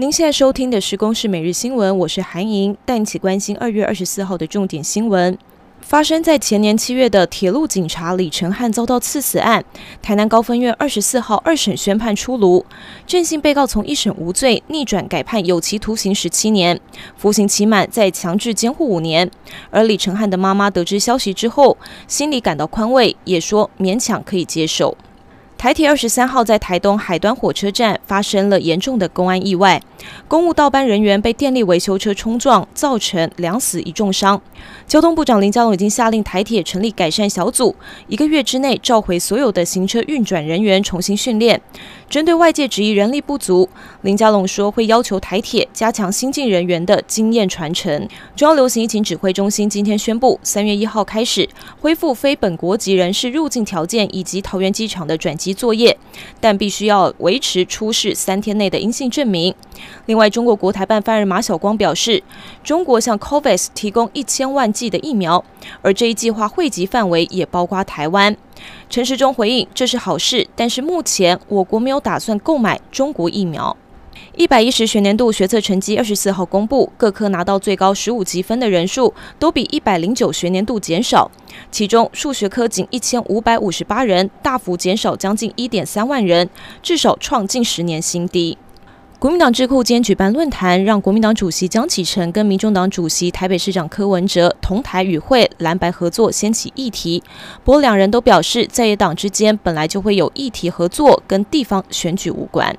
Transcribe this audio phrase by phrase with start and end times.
[0.00, 5.36] 您现在收听的是《公视每日新闻》，我是韩莹，带你一起关心二月二十四号的重点新闻。
[5.80, 9.64] 发生在前年七月的铁路警察李承翰遭到刺死案，
[10.00, 12.64] 台南高分院二十四号二审宣判出炉，
[13.08, 16.80] 郑姓被告从一审无罪逆转改判有期徒刑十七年，
[17.16, 19.28] 服刑期满再强制监护五年。
[19.70, 21.76] 而李承翰的妈妈得知消息之后，
[22.06, 24.96] 心里感到宽慰，也说勉强可以接受。
[25.58, 29.82] 台铁二十三号在台东海端火车站发生了严重的公安意外，
[30.28, 34.40] 公务倒班人员被电力维修车冲撞，造成两死一重伤。
[34.86, 37.74] 交通部长林佳龙已经下令台铁成立改善小组，
[38.06, 41.60] 一个月之内召回所有的行车运转人员重新训练。
[42.08, 43.68] 针对外界质疑人力不足，
[44.00, 48.08] 林佳龙说会要求台铁加强新进人员的经验传承。
[48.34, 51.46] 中央流行疫情指挥中心今天宣布，三月一号开始
[51.80, 55.94] 恢复非本国籍人士入境条件以及桃园机场的转机作业，
[56.40, 59.54] 但必须要维持出示三天内的阴性证明。
[60.06, 62.22] 另外，中国国台办发言人马晓光表示，
[62.64, 65.44] 中国向 COVAX 提供一千万剂的疫苗，
[65.82, 68.34] 而这一计划惠及范围也包括台湾。
[68.90, 73.76] 陈时中回应：“这是好事，但是目前我国没有打算购买中国疫苗。”
[74.34, 81.30] 一百一十学年度学测成绩二十四号公布，各科拿到最高十五级分的人数都比一百零九学年度减少，
[81.70, 86.50] 其中数学科仅一千五百五十八人，大幅减少将近一点三万人，
[86.82, 88.58] 至少创近十年新低。
[89.20, 97.20] 国民党智库今天举办论坛，让国民党主席江启臣跟民众党主席台北市长柯文哲同台与会，蓝白合作掀起议题。
[97.64, 102.72] 不过两人都表示，在野党之间本来就会有议题合作，跟地方选举无关。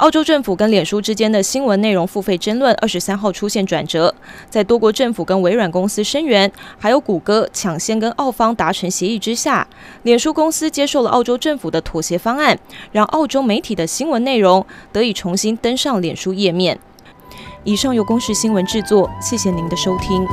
[0.00, 4.14] 澳洲政府跟脸书之间的新闻内容付费争论，二十三号出现转折。
[4.48, 9.68] 在多国政府跟微软公司声援，还有谷歌抢先跟澳方达成协议之下，
[10.04, 12.58] 脸书公司接受了澳洲政府的妥协方案，
[12.92, 16.78] 让澳洲媒体的新闻内容得以重新登上脸书页面。
[17.64, 20.26] 以上由公视新闻制作，谢谢您的收听。